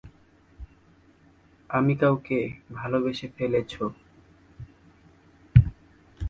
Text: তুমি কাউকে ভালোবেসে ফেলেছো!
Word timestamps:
তুমি 1.69 1.93
কাউকে 1.95 2.39
ভালোবেসে 2.75 3.27
ফেলেছো! 3.37 3.83